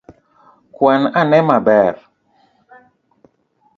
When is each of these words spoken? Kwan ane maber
Kwan 0.75 1.01
ane 1.19 1.39
maber 1.47 1.95